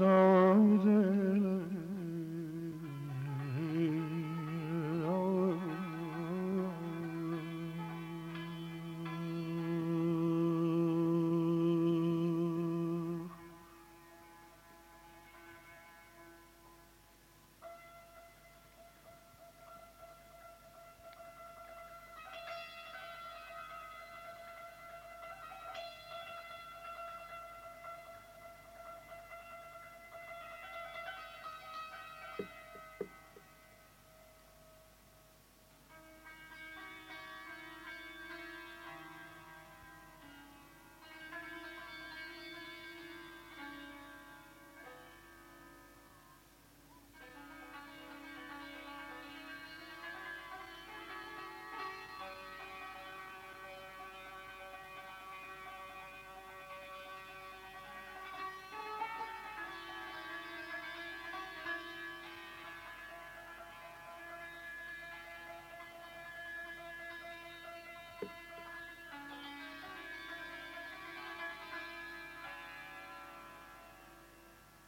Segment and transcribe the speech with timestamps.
[0.00, 1.47] Lord,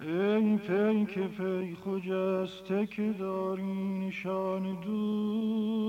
[0.03, 5.80] ای پیک پی خجسته که داری نشان دوست.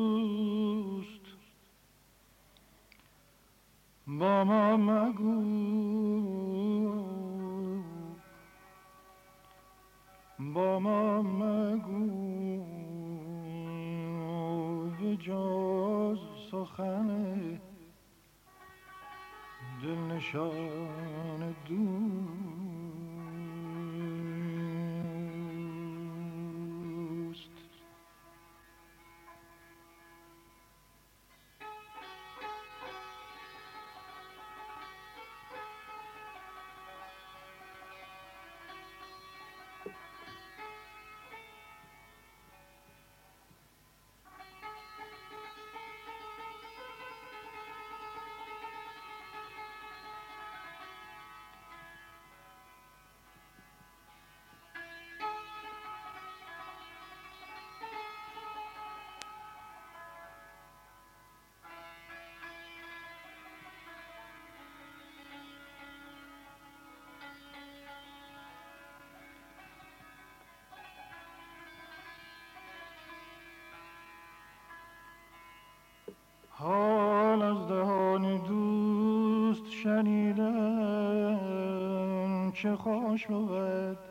[79.83, 81.41] شنیدم
[82.51, 84.10] چه خوش بود.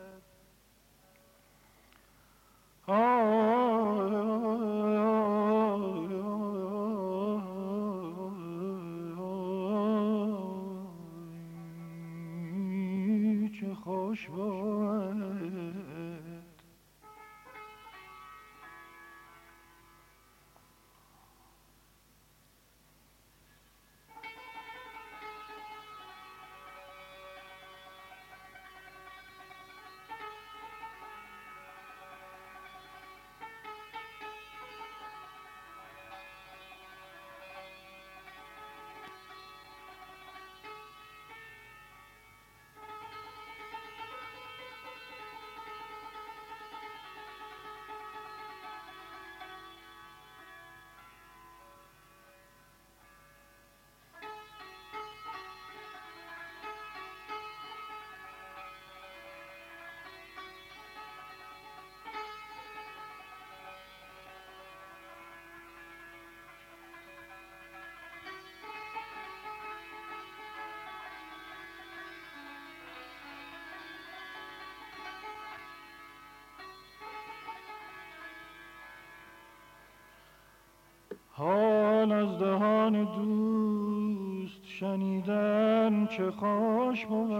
[82.09, 87.31] از دهان دوست شنیدن چه خوش بود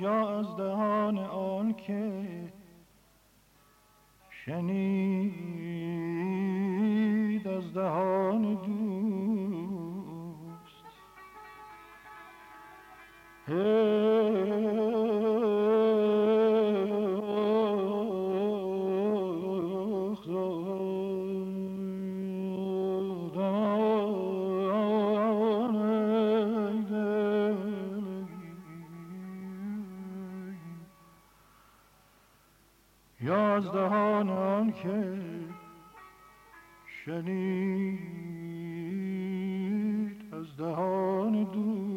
[0.00, 2.22] یا از دهان آن که
[4.30, 4.85] شنید
[33.26, 35.18] یا از دهان آن که
[37.04, 38.00] شنید
[40.34, 41.95] از دهان دوست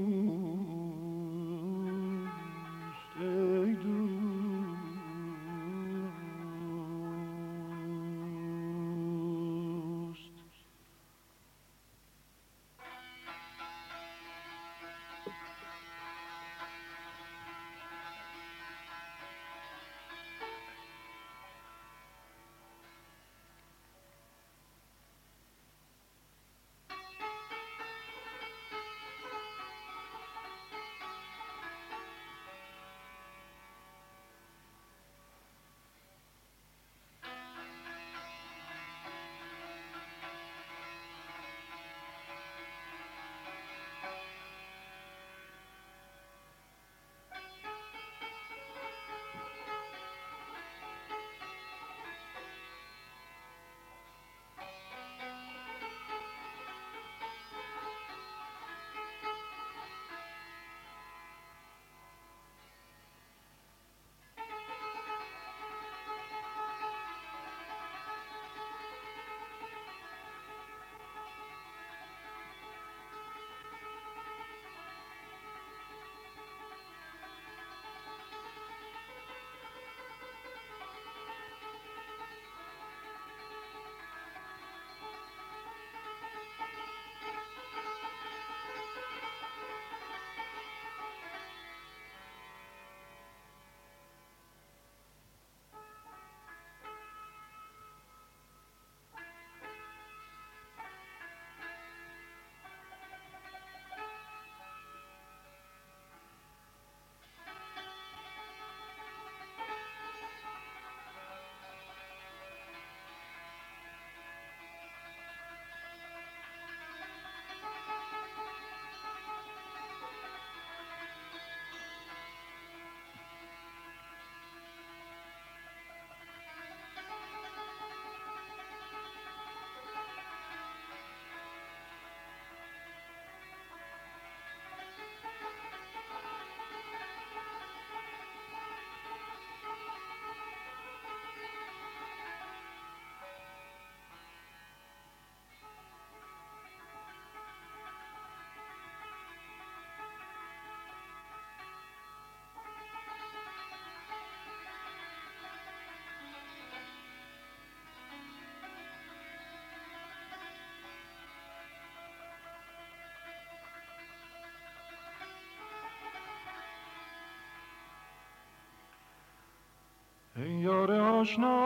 [171.20, 171.60] آشنا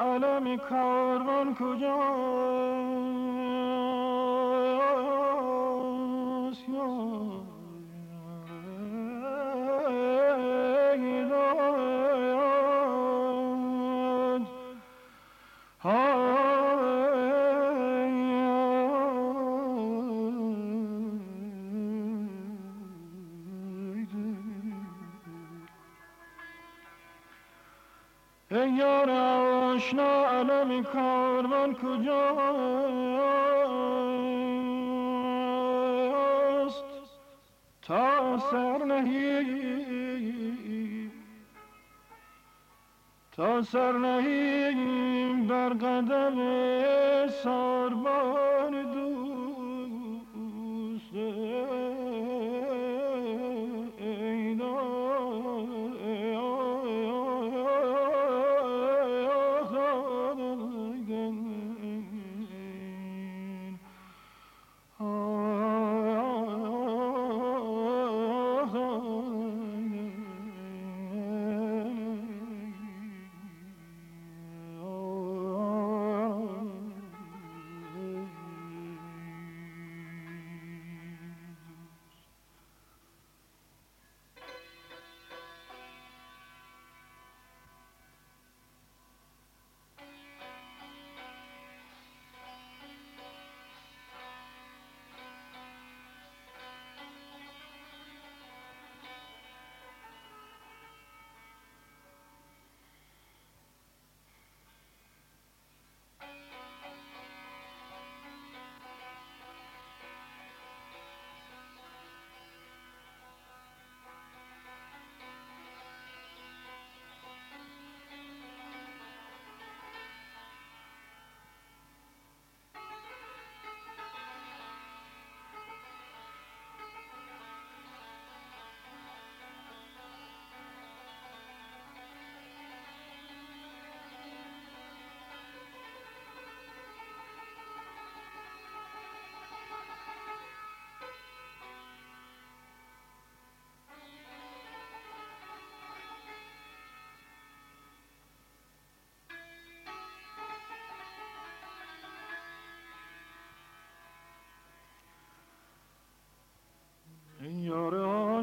[0.00, 3.45] علم کاروان کجاست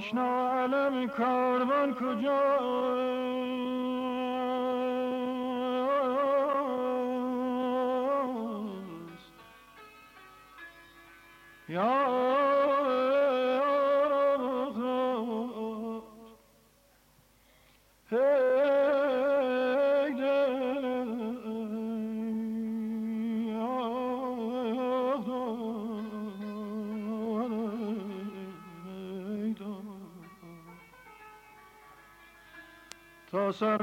[0.04, 3.13] آشنا علم کاروان کجاست؟
[33.54, 33.78] Sir.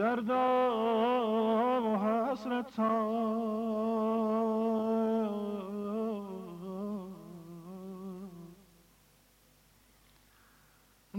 [0.00, 2.80] درد و حسرت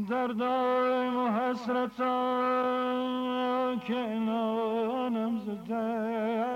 [0.10, 0.28] در
[1.16, 1.98] و حسرت
[3.88, 6.50] که نانم ز دست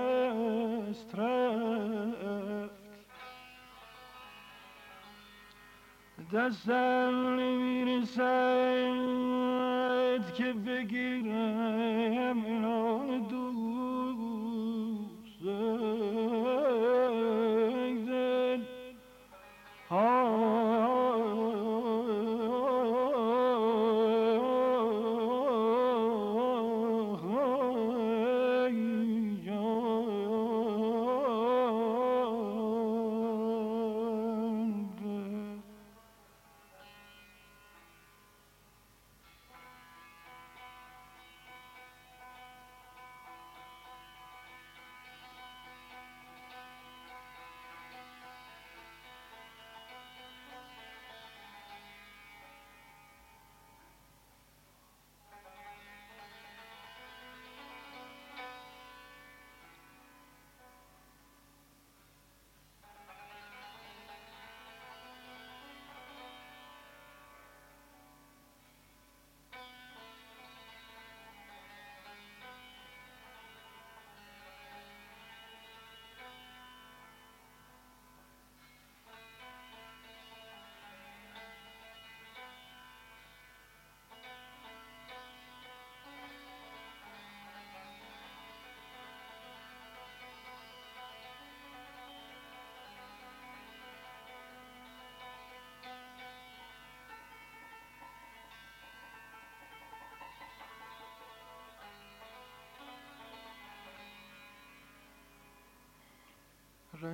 [1.14, 2.70] رفت.
[6.32, 8.26] دستم نمی‌رسه
[10.35, 13.04] که بگیرم اینان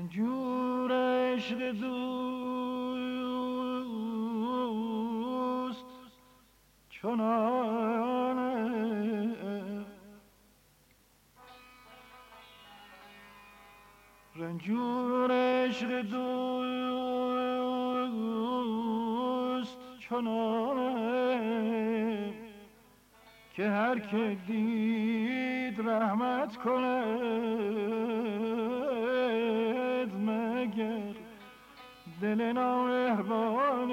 [0.03, 2.25] رنجور عشق دوست
[6.91, 8.53] چنانه.
[14.37, 16.19] رنجور عشق دوست
[19.99, 21.43] چنانه.
[23.55, 28.12] که هر که دید رحمت کنه.
[32.33, 33.91] دل نامهربان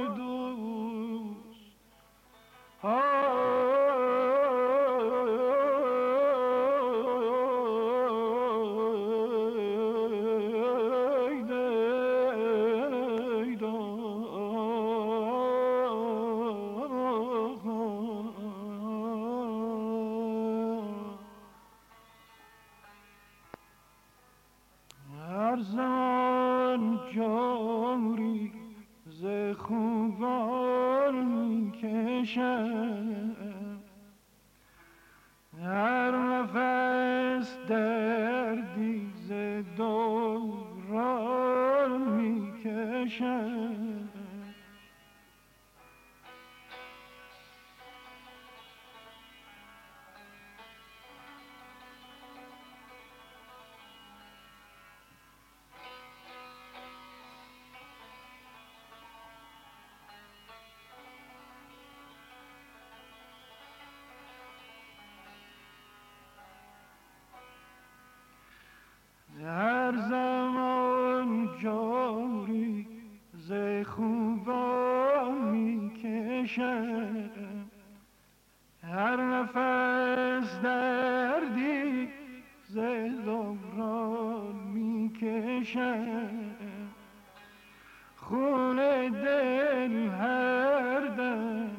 [88.16, 88.76] خون
[89.10, 91.70] دل هر دم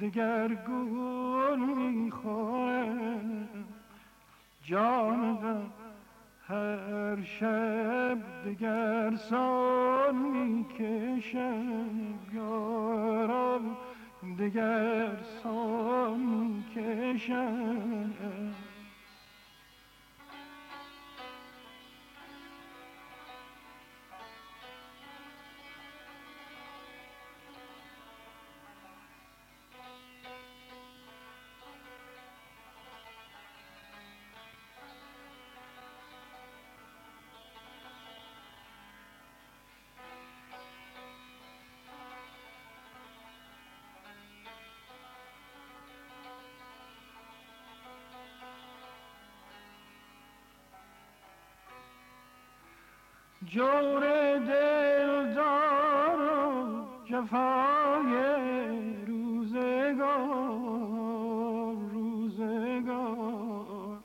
[0.00, 3.48] دگرگون می‌خواهم
[4.62, 5.38] جان
[6.48, 11.90] هر شب دگر سان می‌کشم
[12.34, 13.76] یارم
[14.38, 18.10] دگر سان می‌کشم
[53.50, 54.00] جور
[54.38, 56.20] دل دار
[57.04, 58.12] جفای
[59.06, 60.46] روزگار
[61.92, 63.98] روزگار.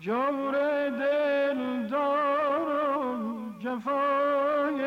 [0.00, 0.54] جور
[0.90, 3.20] دل دار
[3.60, 4.80] جفای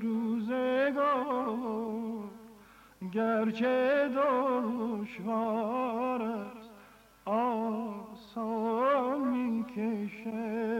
[0.00, 1.58] روزگار.
[3.12, 4.08] گرچه
[4.98, 6.70] دشوار است
[7.24, 10.77] آسان می کشم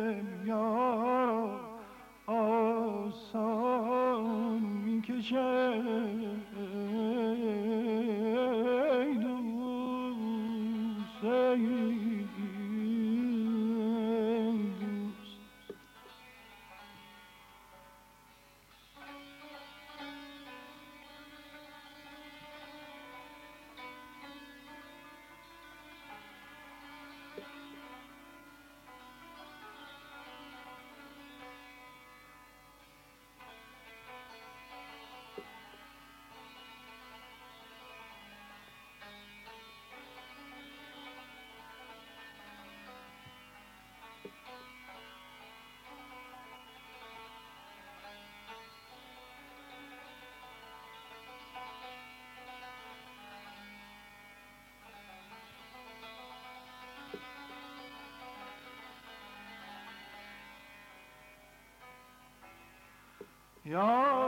[63.69, 64.28] Yo.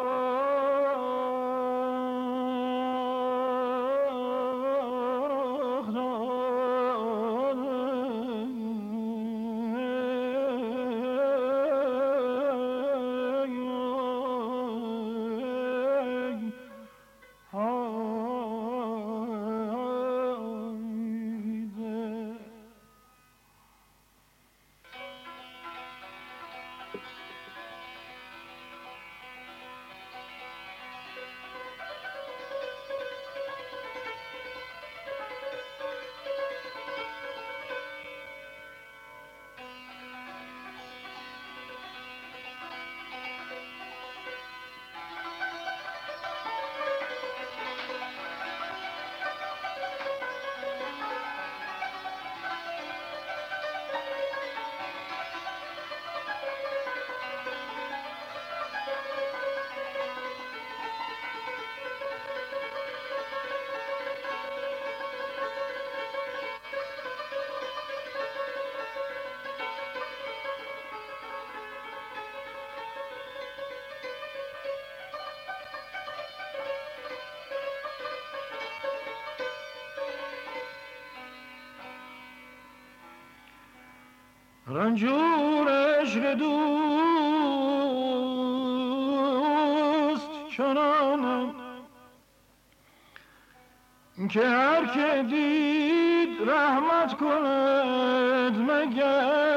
[84.81, 86.71] رنجور عشق دوست
[90.57, 91.55] چنانم
[94.31, 99.50] که هر که دید رحمت کند مگر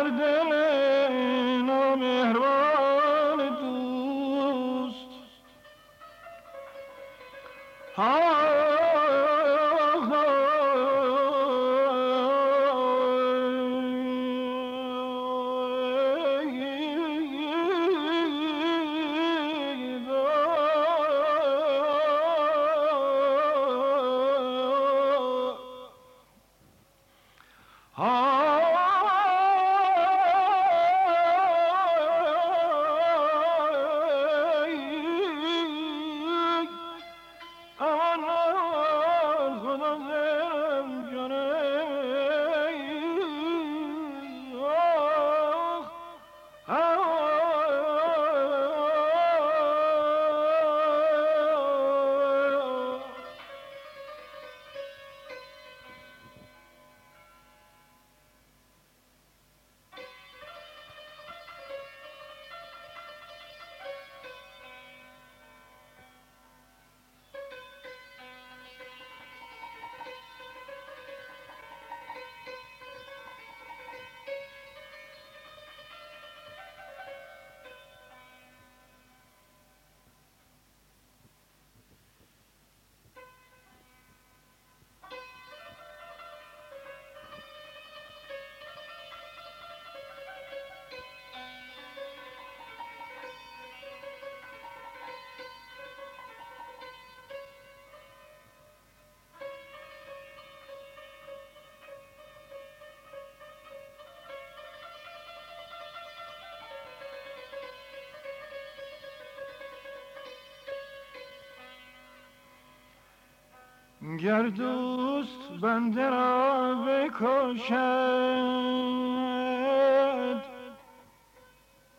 [114.04, 117.74] گر دوست بنده را بکشد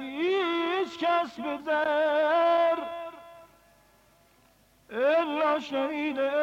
[0.00, 2.78] هیچ کس به در
[4.90, 6.38] الا شهید عشق.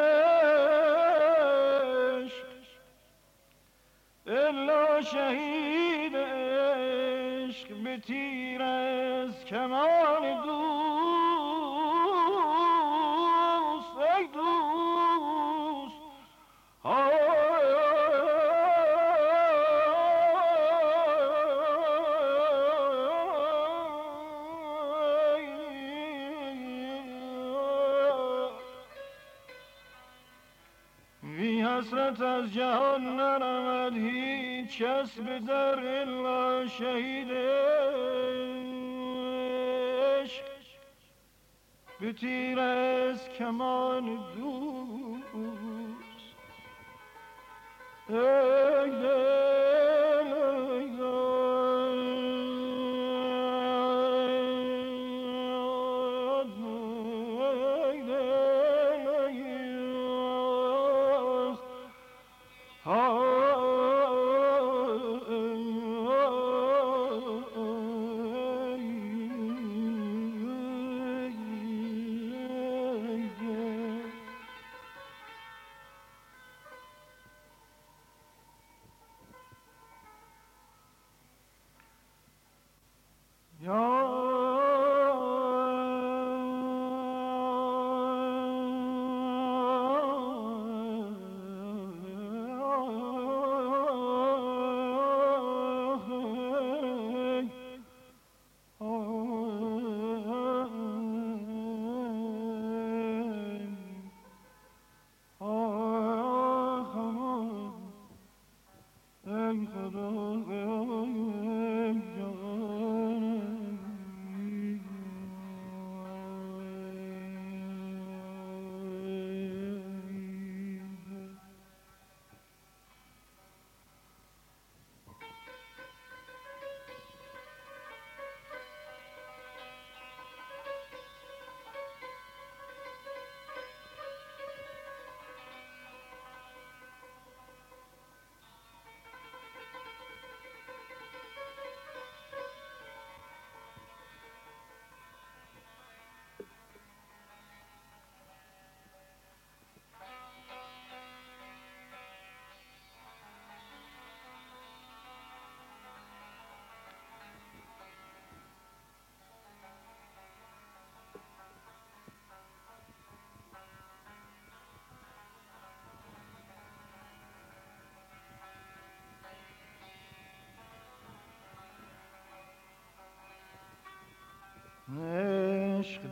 [4.27, 7.67] الا شهید عشق.
[7.83, 9.98] به تیر از کمان
[35.09, 37.31] کس به در الا شهیدش
[41.99, 44.08] به تیر از کمان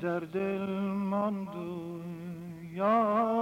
[0.01, 2.01] در دل ماند و
[2.73, 3.36] یار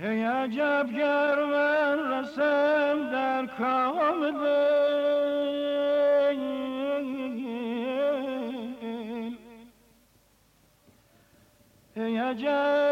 [0.00, 4.98] هی عجب گر من رسم در کام دل.
[11.96, 12.87] هی عجب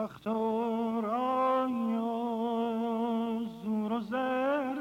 [0.00, 1.66] وقت را
[3.62, 4.74] زور و زر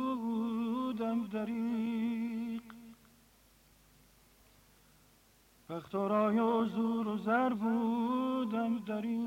[0.00, 2.62] بودم دریق
[5.70, 9.18] وقت را زور و زر بودم دریق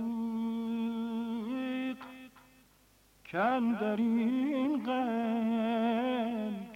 [3.32, 4.84] کن در این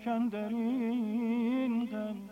[0.05, 2.29] کن در این غم.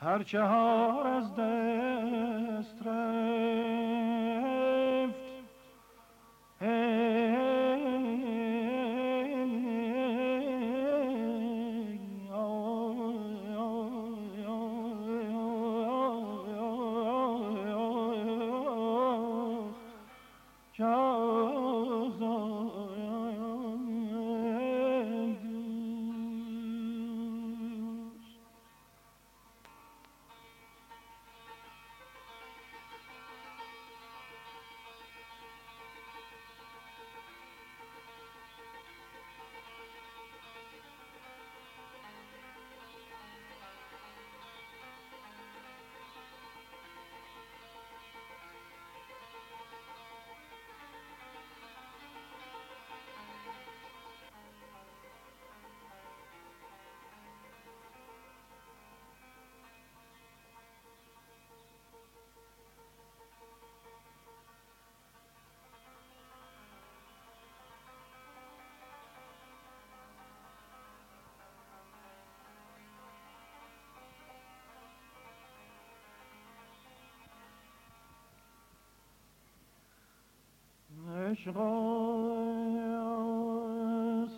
[0.00, 3.05] هر چهار از دست رفت.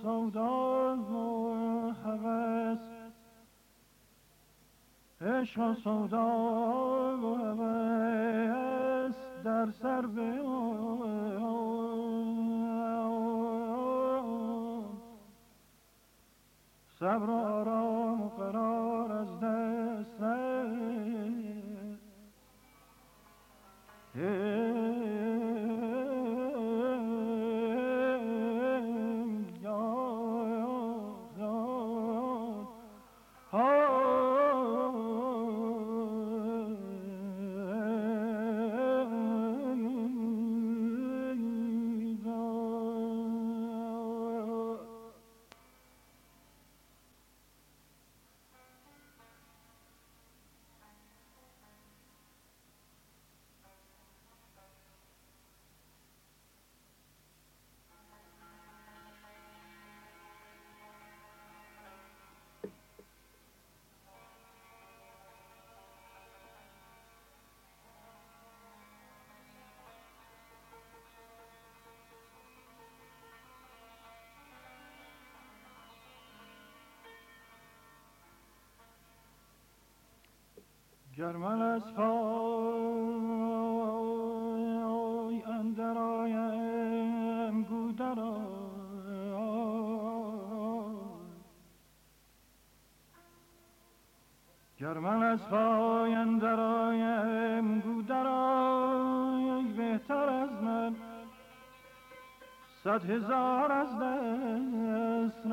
[0.02, 1.92] سودا و
[5.20, 6.26] عشق سودا
[7.16, 10.42] و هوس در سر به
[16.98, 20.22] صبر آرام و قرار از دست.
[81.18, 83.12] گرمن از پای
[85.42, 88.14] اندر آیم گودر
[94.78, 97.80] گر من از پای اندر آیم
[99.76, 100.96] بهتر از من.
[102.84, 105.46] صد هزار از دست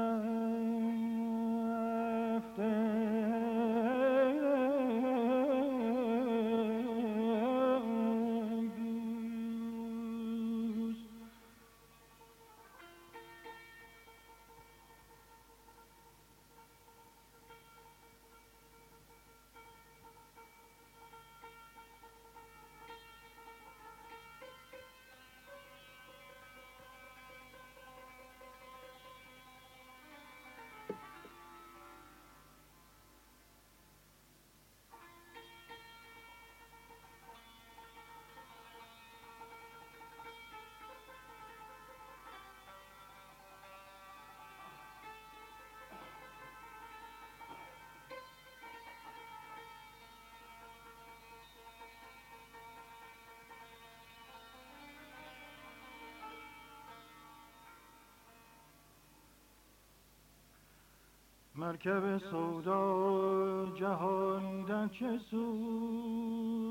[61.65, 66.65] مرکب سودا جهانیدن چه سود؟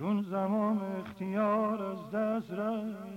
[0.00, 3.09] چون زمان اختیار از دست رفت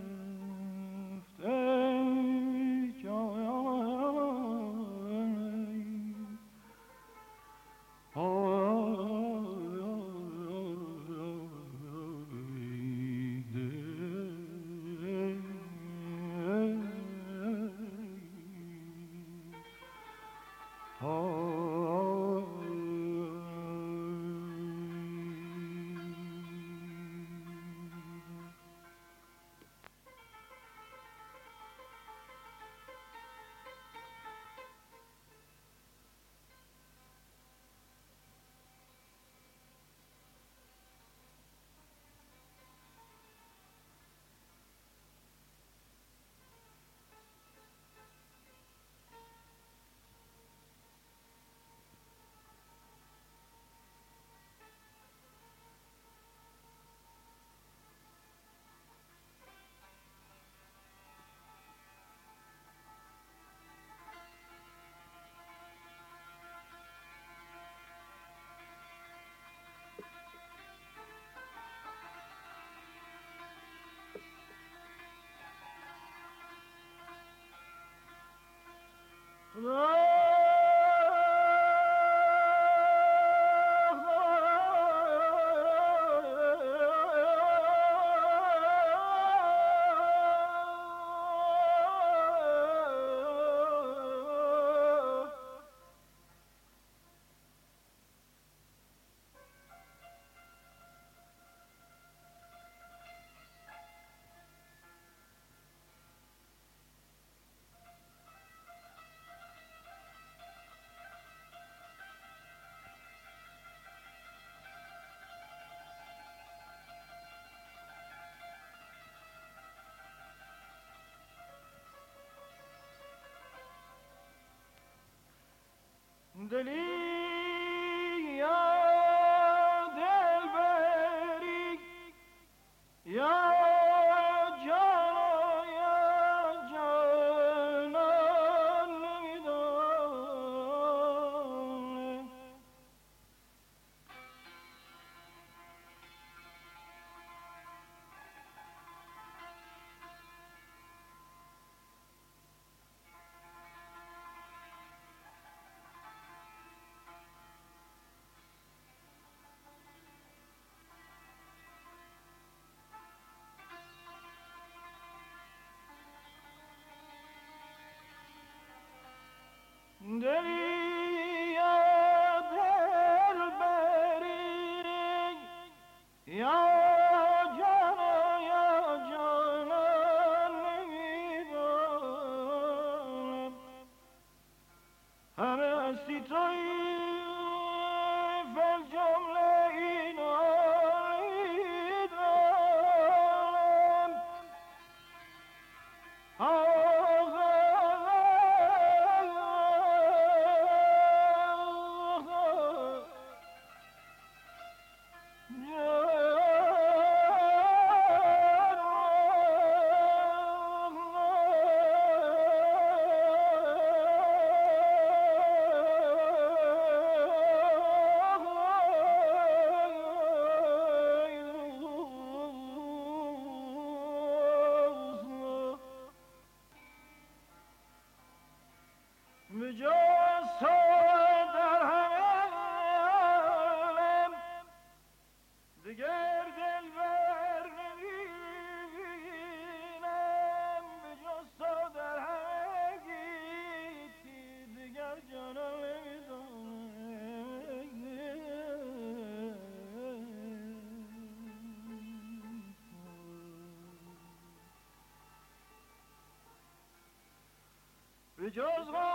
[258.53, 259.12] جز غوغای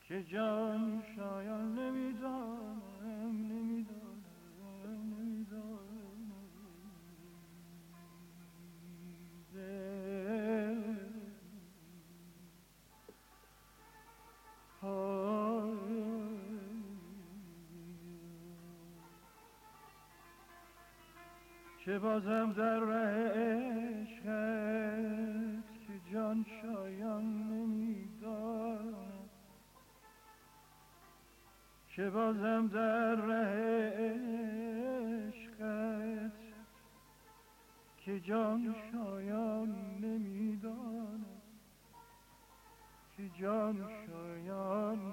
[0.08, 2.37] که جان شایان نمی‌دانم
[21.88, 23.28] که بازم در ره
[24.00, 24.68] عشقت
[25.86, 29.28] که جان شایان نمی‌دانم
[31.88, 33.92] که بازم در ره
[35.28, 36.32] عشقت
[37.98, 39.70] که جان شایان
[40.00, 41.24] نمی‌دانم
[43.16, 45.07] که جان شایان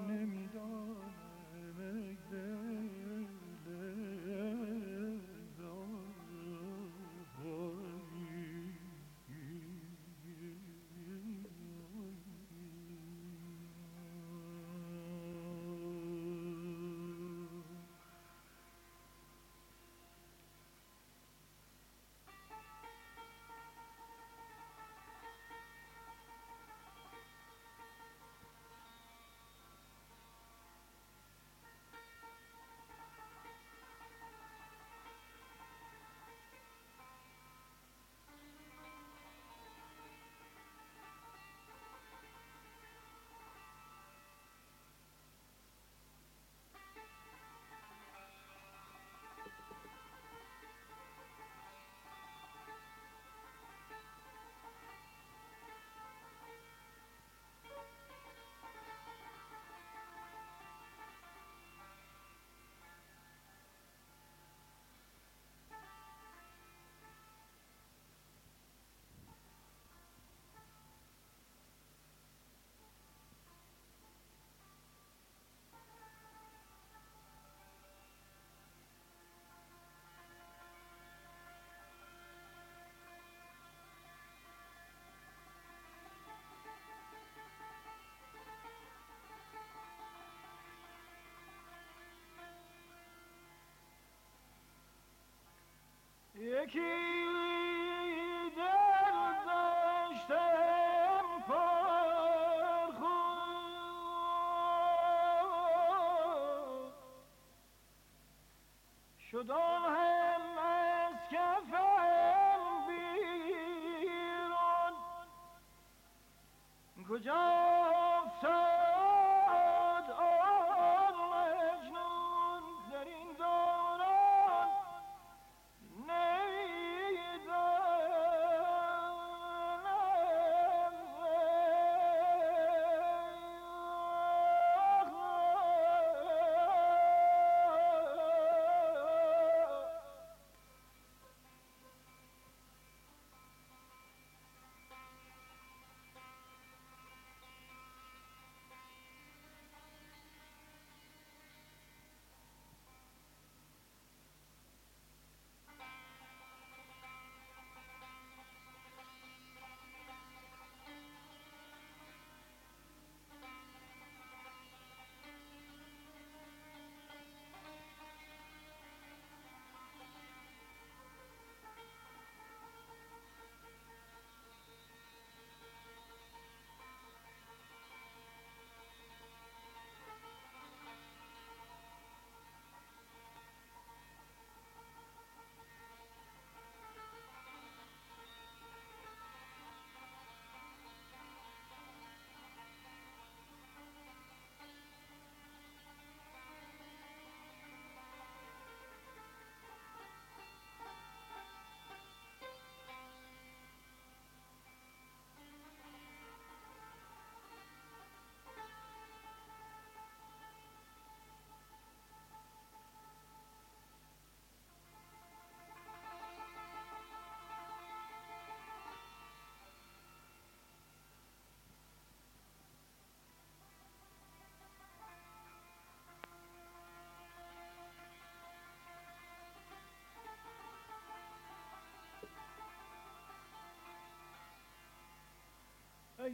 [96.66, 96.95] Jackie!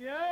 [0.01, 0.32] Yeah.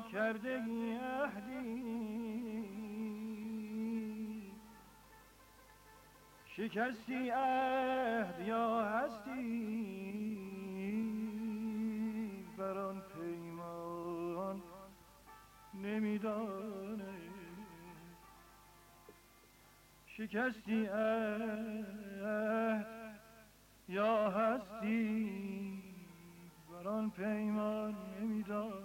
[0.00, 0.62] کرده
[1.00, 2.02] عهدی
[6.56, 10.38] شکستی عهد یا هستی؟
[12.58, 14.62] بر آن پیمان
[15.74, 17.14] نمیدانه
[20.06, 22.86] شکستی عهد
[23.88, 25.82] یا هستی؟
[26.70, 28.81] بر آن پیمان نمیدانه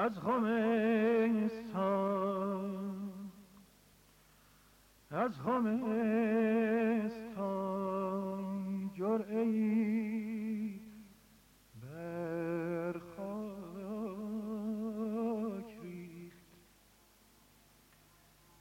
[0.00, 1.60] از خمستان
[5.10, 5.90] از خمستان
[8.94, 10.80] جرعی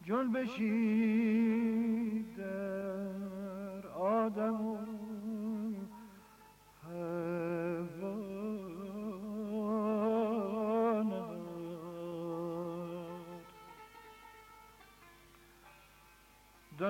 [0.03, 4.68] جان بشید در آدم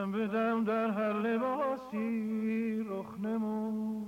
[0.10, 4.00] دم به دم در هر لباسی رخ نمود.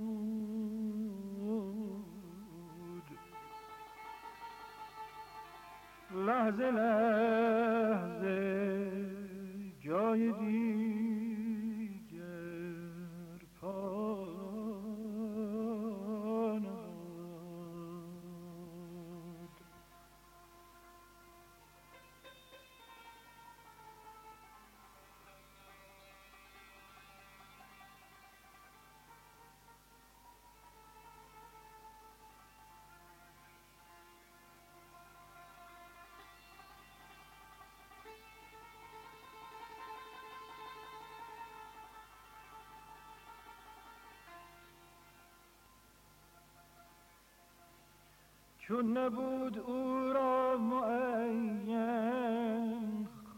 [6.26, 8.22] لحظه لحظه
[9.80, 10.61] جای دیگر
[48.72, 51.72] چون نبود او را معین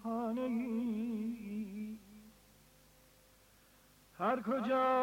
[0.03, 0.49] خانه
[4.18, 4.95] هر کجا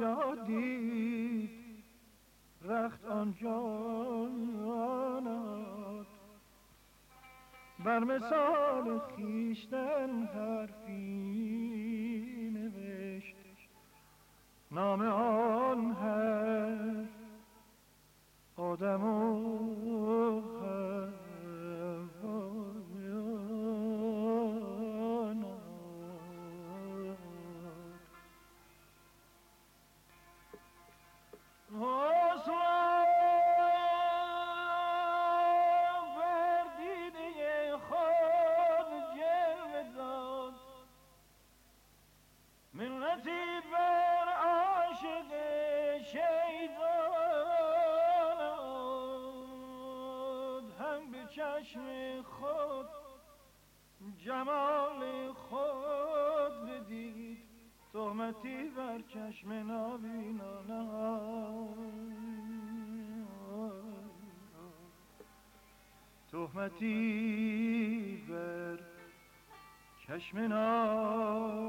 [0.00, 1.50] جا دید
[2.62, 4.28] رخت آنجا
[7.84, 10.92] بر مثال خیشتن حرفی
[12.54, 13.36] نوشت
[14.70, 17.01] نام آن حرف
[18.62, 19.02] آدم
[51.72, 52.86] چشم خود
[54.24, 57.38] جمال خود بدید.
[57.92, 60.82] تهمتی بر چشم نابینانه
[66.32, 68.78] تهمتی بر
[70.06, 71.61] چشم نابینانه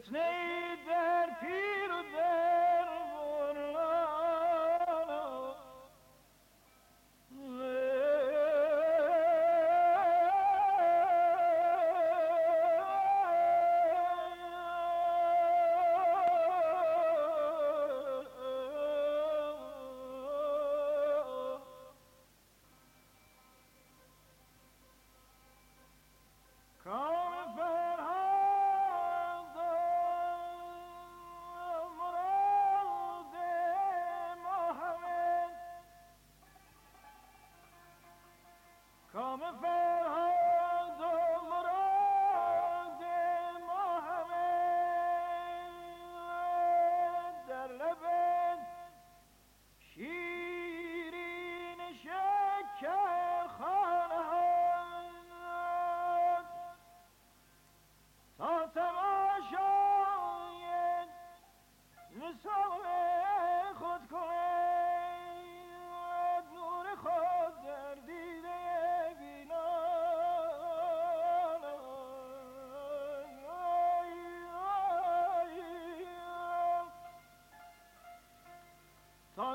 [0.00, 0.39] فتنه در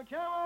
[0.09, 0.44] کمال علم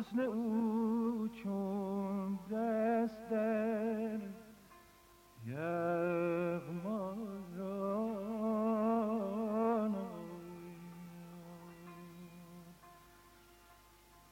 [0.00, 4.18] حسن او چون دست در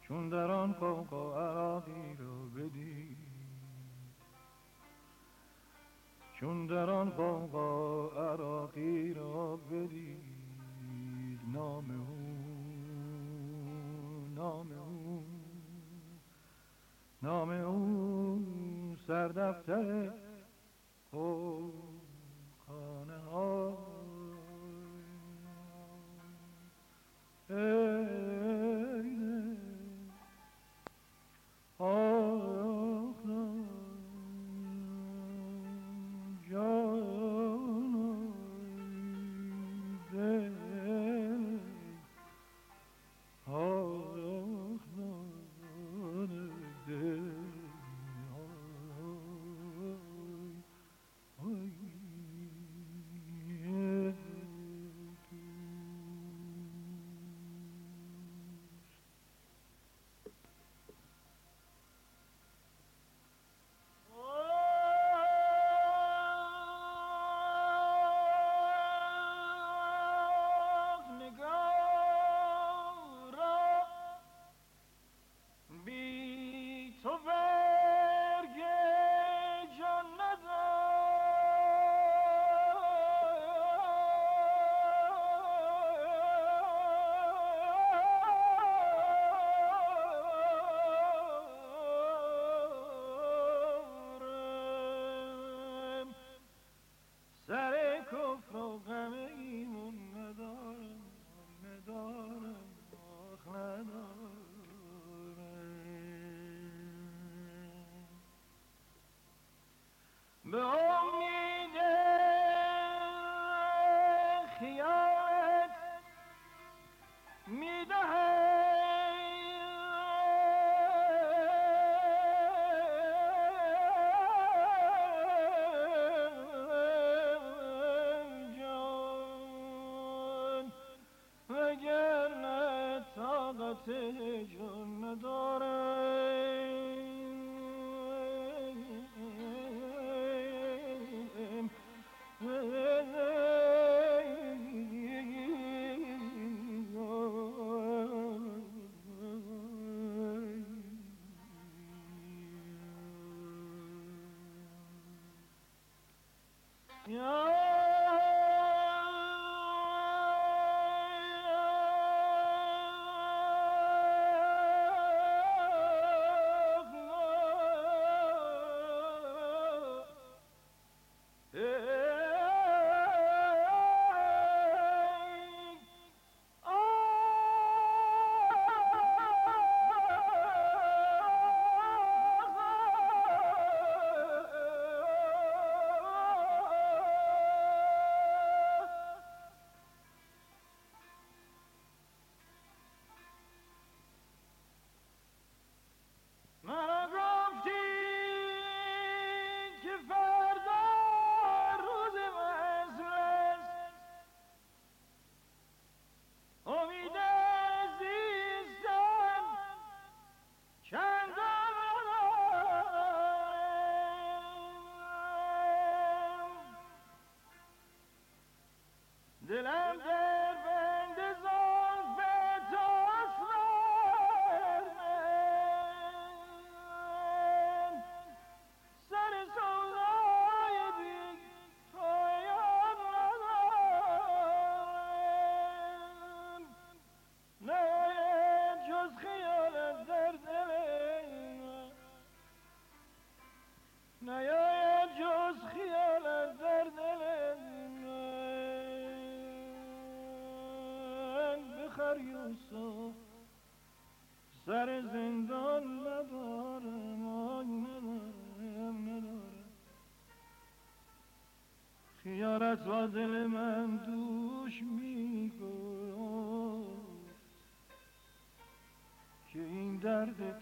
[0.01, 3.19] چون در آن فوق و عراقی رو بدید.
[6.35, 7.55] چون در آن فوق
[19.39, 19.75] tarafta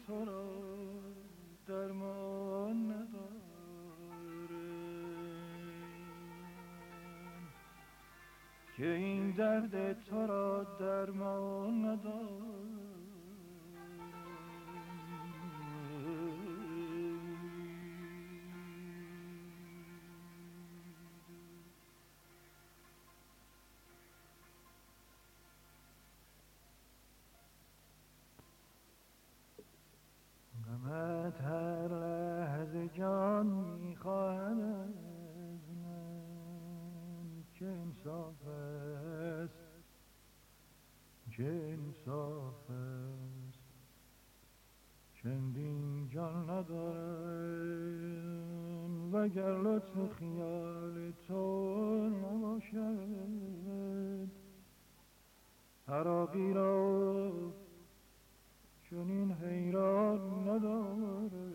[0.07, 0.47] تو را
[8.77, 12.36] که این درد تو را درمان ندارم
[49.37, 52.77] وگر لطف خیال تو نباشد
[55.89, 57.53] عراقی را
[58.91, 61.53] چنین حیران نداره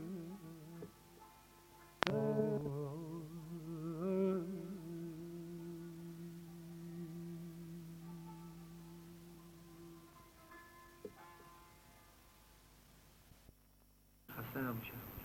[14.30, 15.21] خسته نباشه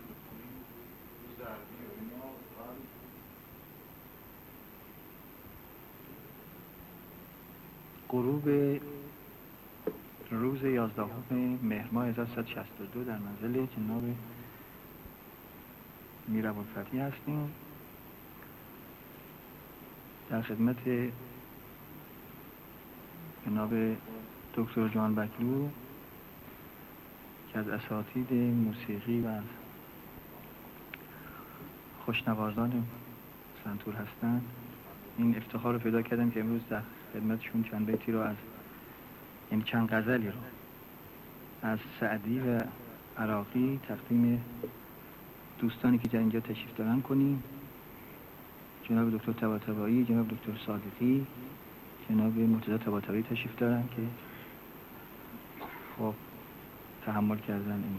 [0.00, 0.64] بکنید،
[1.20, 2.76] روز ضربی و من
[8.08, 8.48] غروب
[10.30, 11.02] روز 11
[11.62, 14.02] مهر ماه 1362 در منزل جناب
[16.28, 17.63] میر ابوالفتحی هستیم.
[20.34, 20.76] در خدمت
[23.46, 23.70] جناب
[24.54, 25.68] دکتر جان بکلو
[27.52, 29.42] که از اساتید موسیقی و از
[32.04, 32.86] خوشنوازان
[33.64, 34.42] سنتور هستند.
[35.18, 36.82] این افتخار رو پیدا کردم که امروز در
[37.12, 38.36] خدمتشون چند بیتی رو از
[39.50, 40.38] این چند غزلی رو
[41.62, 42.60] از سعدی و
[43.18, 44.44] عراقی تقدیم
[45.58, 47.42] دوستانی که در اینجا تشریف دارن کنیم.
[48.88, 51.26] جناب دکتر طباطبایی جناب دکتر صادقی
[52.08, 54.02] جناب مرتضی طباطبایی تشریف دارن که
[55.98, 56.14] خب
[57.06, 57.98] تحمل کردن این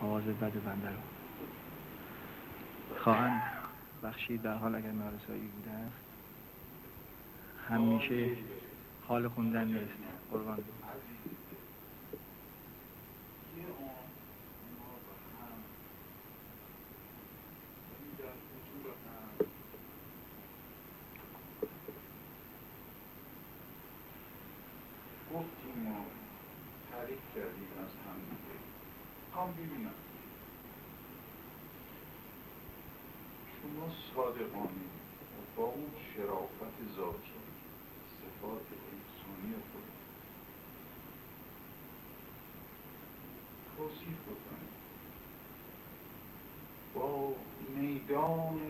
[0.00, 0.98] آواز بد بنده رو.
[2.98, 3.42] خواهند
[4.02, 5.96] بخشید در حال اگر نارسایی بوده است
[7.68, 8.28] همیشه
[9.08, 9.92] حال خوندن نیست.
[10.32, 10.62] قربان یه
[13.64, 13.88] عمر
[14.78, 15.58] ما به هم
[17.90, 19.46] ولی در حضور هم
[25.34, 25.94] گفتیم و
[26.92, 28.56] تعریف کردیم از هم دیگه
[29.36, 29.98] هم ببینم
[33.62, 33.86] شما
[34.18, 34.88] صادقانه
[35.56, 37.38] با اون شرافت ذاتی
[38.18, 39.88] صفات انسانی خود
[43.76, 44.78] توصیف بکنید
[46.94, 47.34] با
[47.76, 48.60] میدان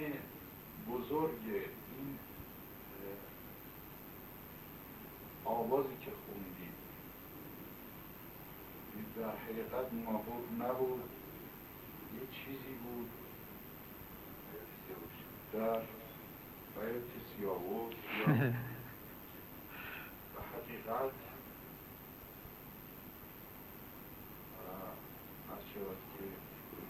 [0.90, 2.18] بزرگ این
[5.44, 6.74] آوازی که خوندید
[9.16, 11.10] در حقیقت نابود نبود
[12.14, 13.27] یه چیزی بود
[15.52, 15.80] در
[16.74, 18.34] بیت سیاوش یا
[20.34, 21.12] و حقیقت
[25.52, 26.24] از شود که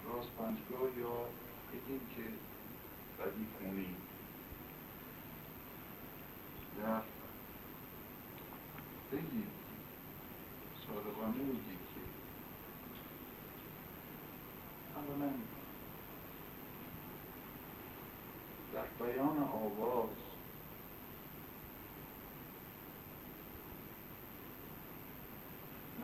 [0.09, 1.25] راست پنجگاه یا
[1.71, 2.23] بگیم که
[3.23, 3.95] بدی خونی
[6.83, 7.01] در
[9.11, 9.47] بگیم
[10.87, 12.01] صادقانه میگیم که
[14.95, 15.31] اولا
[18.73, 20.09] در بیان آواز.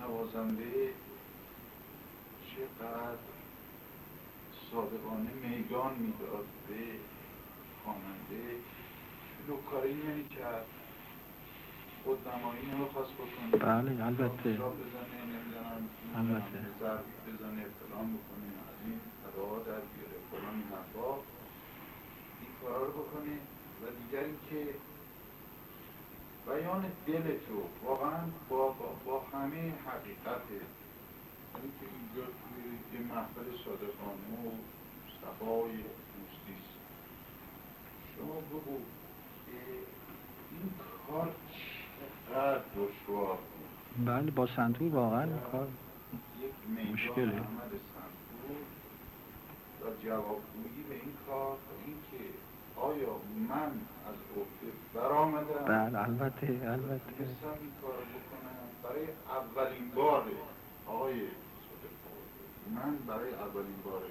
[0.02, 0.90] نوازنده
[2.50, 3.18] چقدر
[4.72, 6.84] صادقانه میدان می‌داد به
[7.84, 8.56] خواننده.
[9.48, 10.66] لوکاری نمی‌کرد.
[12.04, 13.52] خودنمایی نمی‌خواست بکنه.
[13.52, 14.50] بله، البته.
[14.52, 16.60] بزنه نمی‌دونم البته.
[17.28, 19.00] بزنه فلان بکنه از این
[19.64, 20.18] در بیاره.
[20.32, 21.35] فلان این
[22.66, 23.36] کارا رو بکنه
[23.82, 24.74] و دیگر اینکه
[26.48, 27.88] بیان دل تو.
[27.88, 28.20] واقعا
[28.50, 28.76] با,
[29.06, 30.42] با, همه حقیقت.
[30.52, 34.52] یعنی که اینجا توی محفل صادقانه و
[35.22, 36.76] صفای دوستیست
[38.16, 38.78] شما بگو
[40.52, 40.72] این
[41.08, 41.32] کار
[42.30, 43.38] چقدر دشوار
[44.06, 45.68] بله با سنتور واقعا کار
[46.94, 47.32] مشکله.
[47.32, 47.46] سنتور.
[49.82, 52.35] و جوابگویی به این کار اینکه
[52.78, 53.16] آیا
[53.50, 53.72] من
[54.10, 57.14] از عهده برآمدم؟ بله البته البته.
[57.20, 58.68] این کار بکنم.
[58.84, 60.24] برای اولین بار
[60.88, 61.22] آقای
[62.76, 64.02] من برای اولین بار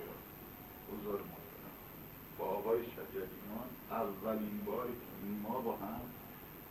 [0.93, 1.25] بزرگ
[2.39, 6.01] با آقای شجریان اولین باری که ما با هم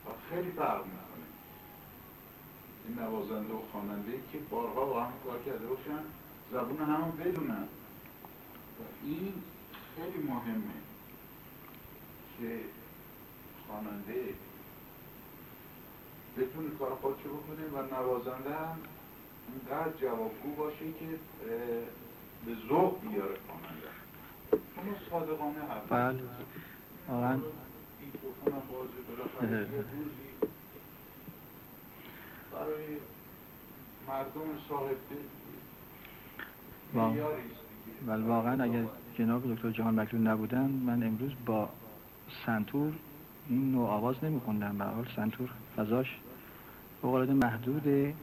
[0.05, 1.27] و خیلی فرق می‌کنه.
[2.87, 6.03] این نوازنده و خواننده که بارها با هم کار کرده باشن
[6.51, 7.67] زبون هم بدونن.
[8.79, 9.33] و این
[9.95, 10.82] خیلی مهمه.
[13.67, 14.23] خواننده
[16.37, 18.77] بتونه کار خودشو بکنه و نوازنده هم
[19.47, 21.05] اینقدر جوابگو باشه که
[22.45, 23.87] به ذوق بیاره خواننده.
[24.77, 25.89] اما صادقانه حرف.
[25.89, 26.19] بله.
[27.09, 27.39] واقعا.
[32.51, 32.97] برای
[34.07, 34.97] مردم صاحب
[38.07, 38.63] ولی واقعا.
[38.63, 38.85] اگر
[39.17, 41.69] جناب دکتر جهان مکلون نبودن من امروز با
[42.45, 42.93] سنتور
[43.49, 46.17] این نوع آواز نمی خوندم به حال سنتور فضاش
[47.03, 48.13] بقالت محدوده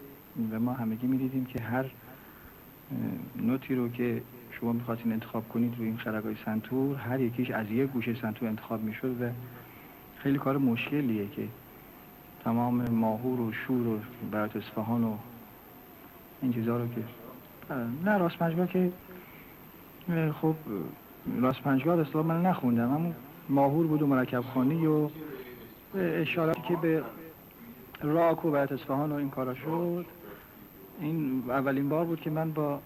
[0.52, 1.84] و ما همگی می دیدیم که هر
[3.36, 7.90] نوتی رو که شما می‌خواستین انتخاب کنید روی این خرگای سنتور هر یکیش از یک
[7.90, 9.30] گوشه سنتور انتخاب می‌شد و
[10.16, 11.48] خیلی کار مشکلیه که
[12.44, 13.98] تمام ماهور و شور و
[14.30, 15.16] برات اصفهان و
[16.42, 17.04] این چیزا رو که
[18.04, 18.92] نه راست پنجگاه که
[20.40, 20.54] خب
[21.40, 23.12] راست پنجگاه اصلا من نخوندم اما
[23.48, 25.08] ماهور بود و مرکب خانی و
[25.94, 27.02] اشاراتی که به
[28.02, 30.06] راک و برات اصفهان و این کارا شد.
[31.00, 32.80] این اولین بار بود که من با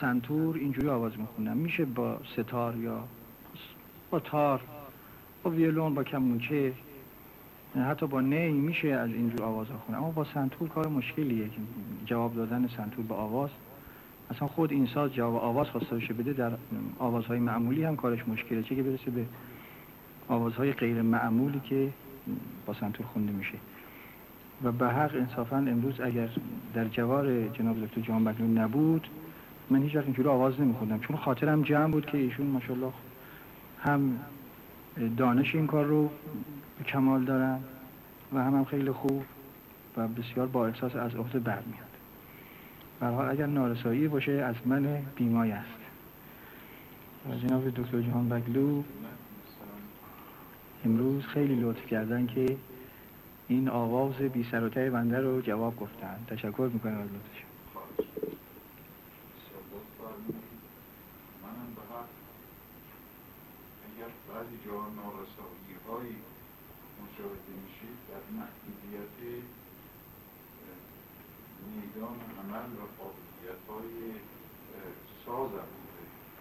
[0.00, 3.04] سنتور اینجوری آواز می‌خونم میشه با ستار یا
[4.10, 4.60] با تار
[5.42, 6.72] با ویولون با کمونچه
[7.76, 11.56] حتی با نی میشه از اینجور آواز خونه اما با سنتور کار مشکلیه که
[12.06, 13.50] جواب دادن سنتور به آواز.
[14.30, 16.52] اصلا خود این ساز جواب آواز خواسته بشه بده در
[16.98, 18.62] آوازهای معمولی هم کارش مشکله.
[18.62, 19.26] چه که برسه به
[20.28, 21.88] آوازهای غیر معمولی که
[22.66, 23.54] با سنتور خونده میشه.
[24.64, 26.28] و به حق انصافا امروز اگر
[26.74, 29.08] در جوار جناب دکتر جهان بگلون نبود
[29.70, 30.98] من هیچ وقت اینجوری آواز نمیخوندم.
[30.98, 32.92] چون خاطرم جمع بود که ایشون ماشاءالله
[33.78, 34.18] هم
[35.16, 36.10] دانش این کار رو
[36.86, 37.58] کمال دارن
[38.32, 39.24] و هم, هم خیلی خوب
[39.96, 41.92] و بسیار با احساس از عهده برمیاد
[43.00, 45.68] برحال اگر نارسایی باشه از من بیمای است.
[47.30, 48.82] و جناب دکتر جهان بگلو
[50.84, 52.56] امروز خیلی لطف کردن که
[53.48, 56.24] این آواز بی سر و بنده رو جواب گفتن.
[56.28, 57.52] تشکر می‌کنم از لطفشون
[64.42, 64.56] بعضی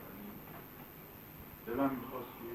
[0.08, 0.30] یعنی
[1.68, 2.54] دلم می‌خواست که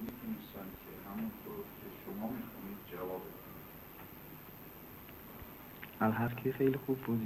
[0.00, 3.22] می‌تونستم که همونطور که شما می‌خونید جواب
[6.02, 7.20] الحرف که خیلی خوب بود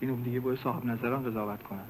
[0.00, 1.84] اینو دیگه باید صاحب نظران قضاوت کنن